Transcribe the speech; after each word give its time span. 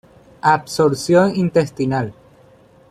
Absorción 0.41 1.35
intestinal. 1.35 2.15